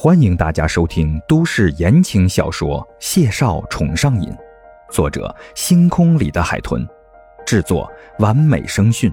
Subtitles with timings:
[0.00, 4.30] 欢迎大家收听都市言情小说《谢少宠上瘾》，
[4.92, 6.86] 作者：星空里的海豚，
[7.44, 9.12] 制作：完美声讯，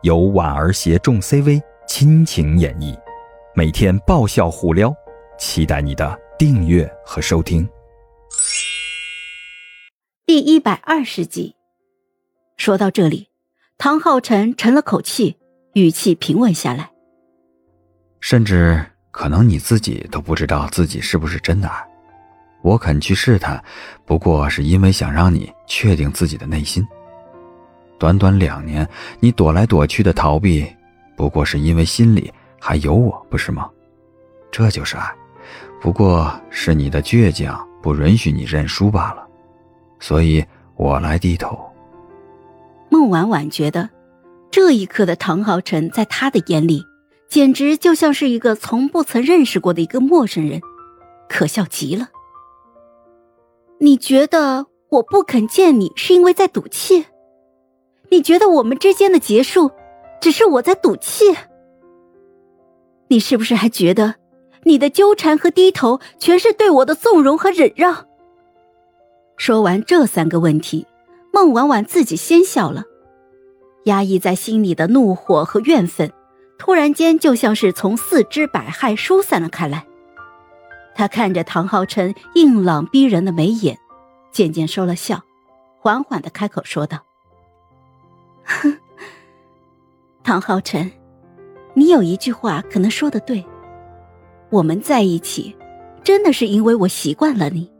[0.00, 2.98] 由婉儿携众 CV 亲情演绎，
[3.54, 4.90] 每天爆笑互撩，
[5.38, 7.68] 期待你的订阅和收听。
[10.24, 11.56] 第一百二十集，
[12.56, 13.28] 说到这里，
[13.76, 15.36] 唐浩辰沉了口气，
[15.74, 16.92] 语气平稳下来，
[18.18, 18.82] 甚至。
[19.16, 21.82] 可能你自己都不知道自己是不是真的爱，
[22.60, 23.58] 我肯去试探，
[24.04, 26.86] 不过是因为想让你确定自己的内心。
[27.98, 28.86] 短短两年，
[29.18, 30.70] 你躲来躲去的逃避，
[31.16, 33.70] 不过是因为心里还有我，不是吗？
[34.52, 35.10] 这就是爱，
[35.80, 39.26] 不过是你的倔强不允许你认输罢了，
[39.98, 41.58] 所以我来低头。
[42.90, 43.88] 孟婉婉觉得，
[44.50, 46.84] 这一刻的唐昊辰在他的眼里。
[47.28, 50.60] 简直就像是一个从不曾认识过的一个陌生人，
[51.28, 52.08] 可笑极了。
[53.78, 57.06] 你觉得我不肯见你是因为在赌气？
[58.10, 59.70] 你觉得我们之间的结束，
[60.20, 61.24] 只是我在赌气？
[63.08, 64.14] 你是不是还觉得
[64.62, 68.06] 你的纠缠和低头全是对我的纵容和忍让？
[69.36, 70.86] 说完这三个问题，
[71.32, 72.84] 孟婉婉自己先笑了，
[73.84, 76.10] 压抑在心里的怒火和怨愤。
[76.58, 79.86] 突然间，就像是从四肢百骸疏散了开来。
[80.94, 83.78] 他看着唐昊辰硬朗逼人的眉眼，
[84.32, 85.22] 渐渐收了笑，
[85.78, 86.98] 缓缓的开口说道
[88.44, 88.76] ：“哼，
[90.24, 90.90] 唐昊辰，
[91.74, 93.44] 你有一句话可能说的对，
[94.48, 95.54] 我们在一起，
[96.02, 97.70] 真的是因为我习惯了你。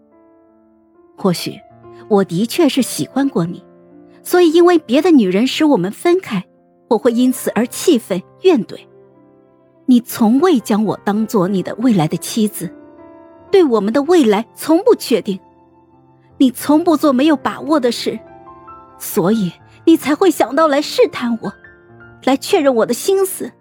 [1.16, 1.58] 或许，
[2.08, 3.64] 我的确是喜欢过你，
[4.22, 6.44] 所以因为别的女人使我们分开。”
[6.88, 8.78] 我会因此而气愤怨怼，
[9.86, 12.72] 你从未将我当做你的未来的妻子，
[13.50, 15.40] 对我们的未来从不确定，
[16.38, 18.18] 你从不做没有把握的事，
[18.98, 19.52] 所以
[19.84, 21.52] 你才会想到来试探我，
[22.24, 23.52] 来确认我的心思。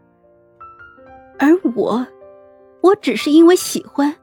[1.40, 2.06] 而我，
[2.82, 4.16] 我只是因为喜欢，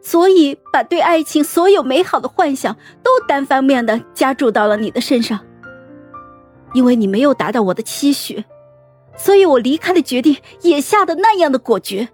[0.00, 5.38] 所以把对爱情所有美好的幻想都单方面的加注到了你的身上。
[6.72, 8.44] 因为你没有达到我的期许，
[9.16, 12.08] 所以我离开的决定也下的那样的果决。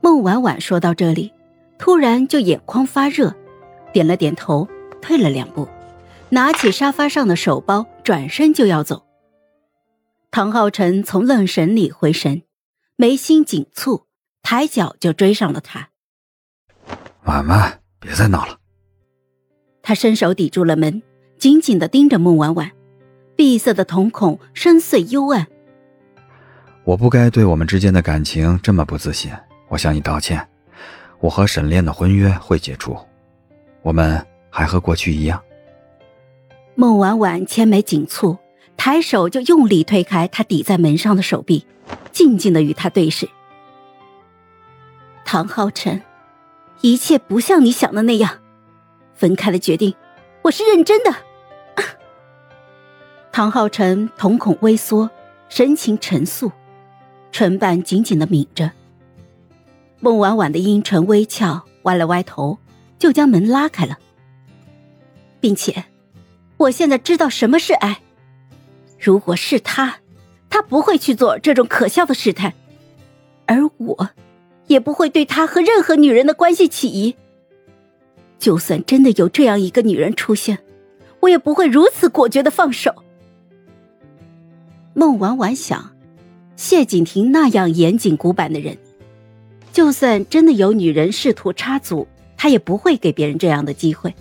[0.00, 1.32] 孟婉婉说到这里，
[1.78, 3.34] 突然就眼眶发热，
[3.92, 4.66] 点了点头，
[5.02, 5.68] 退了两步，
[6.30, 9.04] 拿起沙发上的手包，转身就要走。
[10.30, 12.42] 唐浩辰从愣神里回神，
[12.96, 14.04] 眉心紧蹙，
[14.42, 15.90] 抬脚就追上了他。
[17.24, 18.58] 婉婉，别再闹了。
[19.82, 21.02] 他伸手抵住了门，
[21.38, 22.70] 紧紧的盯着孟婉婉。
[23.40, 25.46] 闭塞的瞳孔深邃幽暗。
[26.84, 29.32] 我不该对我们之间的感情这么不自信，
[29.68, 30.46] 我向你道歉。
[31.20, 32.94] 我和沈炼的婚约会解除，
[33.80, 35.42] 我们还和过去一样。
[36.74, 38.36] 孟婉婉千眉紧蹙，
[38.76, 41.64] 抬手就用力推开他抵在门上的手臂，
[42.12, 43.26] 静静的与他对视。
[45.24, 46.02] 唐浩辰，
[46.82, 48.32] 一切不像你想的那样，
[49.14, 49.94] 分开的决定，
[50.42, 51.10] 我是认真的。
[53.40, 55.08] 唐浩辰瞳孔微缩，
[55.48, 56.52] 神情沉肃，
[57.32, 58.70] 唇瓣紧紧的抿着。
[59.98, 62.58] 孟婉婉的阴唇微翘，歪了歪头，
[62.98, 63.98] 就将门拉开了，
[65.40, 65.86] 并且，
[66.58, 68.02] 我现在知道什么是爱。
[68.98, 70.00] 如果是他，
[70.50, 72.52] 他不会去做这种可笑的事态，
[73.46, 74.10] 而我，
[74.66, 77.16] 也不会对他和任何女人的关系起疑。
[78.38, 80.58] 就算真的有这样一个女人出现，
[81.20, 82.94] 我也不会如此果决的放手。
[84.92, 85.92] 孟婉婉想，
[86.56, 88.76] 谢景亭那样严谨古板的人，
[89.72, 92.06] 就算真的有女人试图插足，
[92.36, 94.14] 他也不会给别人这样的机会。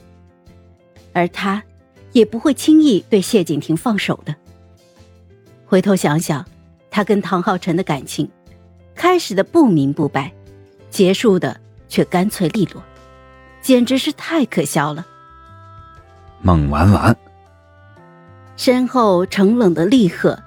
[1.11, 1.63] 而他，
[2.11, 4.35] 也不会轻易对谢景亭放手的。
[5.65, 6.45] 回头想想，
[6.91, 8.29] 他跟唐浩辰的感情，
[8.93, 10.31] 开始的不明不白，
[10.91, 12.81] 结束的却干脆利落，
[13.61, 15.05] 简直是太可笑了。
[16.41, 17.17] 孟婉婉，
[18.55, 20.39] 身后冷冷的厉喝。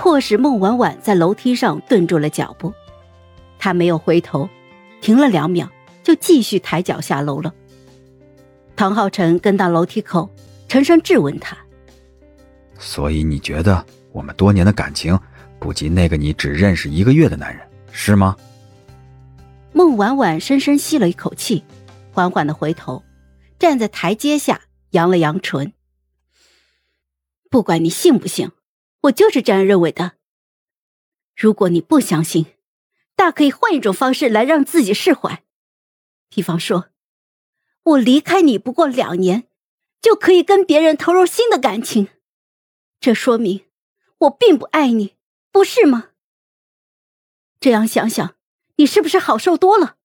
[0.00, 2.72] 迫使孟婉婉在楼梯上顿住了脚步，
[3.58, 4.48] 她没有回头，
[5.02, 5.68] 停了两秒，
[6.02, 7.54] 就继续抬脚下楼了。
[8.74, 10.34] 唐浩辰跟到楼梯口，
[10.68, 11.54] 沉声质问他
[12.80, 15.20] ：“所以你觉得我们多年的感情
[15.58, 18.34] 不及那个你只认识一个月的男人，是吗？”
[19.74, 21.62] 孟婉婉深深吸了一口气，
[22.10, 23.04] 缓缓的回头，
[23.58, 24.62] 站在台阶下，
[24.92, 25.74] 扬了扬唇
[27.50, 28.50] ：“不管你信不信。”
[29.02, 30.16] 我就是这样认为的。
[31.36, 32.54] 如果你不相信，
[33.16, 35.44] 大可以换一种方式来让自己释怀，
[36.28, 36.90] 比方说，
[37.82, 39.48] 我离开你不过两年，
[40.02, 42.08] 就可以跟别人投入新的感情，
[43.00, 43.66] 这说明
[44.18, 45.16] 我并不爱你，
[45.50, 46.10] 不是吗？
[47.58, 48.36] 这样想想，
[48.76, 49.96] 你是不是好受多了？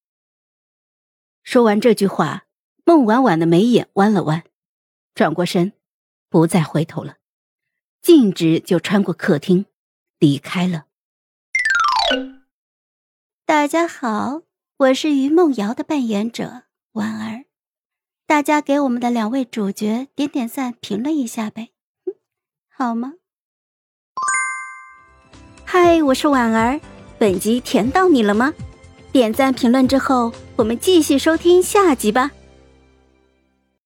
[1.43, 2.47] 说完这句话，
[2.85, 4.43] 孟婉婉的眉眼弯了弯，
[5.13, 5.73] 转过身，
[6.29, 7.17] 不再回头了，
[8.05, 9.65] 径直就穿过客厅，
[10.19, 10.85] 离开了。
[13.47, 14.43] 大家好，
[14.77, 17.45] 我是于梦瑶的扮演者婉儿，
[18.27, 21.71] 大家给我们的两位主角点点赞，评论一下呗，
[22.69, 23.13] 好吗？
[25.63, 26.79] 嗨，我是婉儿，
[27.17, 28.53] 本集甜到你了吗？
[29.11, 32.29] 点赞评论之后，我们继续收听下集吧。